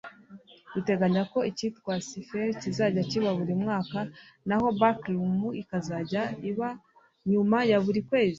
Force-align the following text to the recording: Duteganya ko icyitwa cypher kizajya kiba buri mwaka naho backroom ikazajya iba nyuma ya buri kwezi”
Duteganya 0.73 1.21
ko 1.31 1.39
icyitwa 1.49 1.93
cypher 2.07 2.47
kizajya 2.61 3.01
kiba 3.09 3.29
buri 3.37 3.53
mwaka 3.63 3.99
naho 4.47 4.67
backroom 4.81 5.37
ikazajya 5.61 6.23
iba 6.49 6.69
nyuma 7.29 7.57
ya 7.69 7.77
buri 7.85 7.99
kwezi” 8.09 8.29